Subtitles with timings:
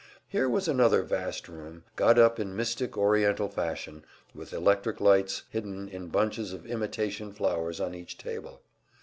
[0.27, 5.87] Here was another vast room, got up in mystic oriental fashion, with electric lights hidden
[5.87, 8.61] in bunches of imitation flowers on each table.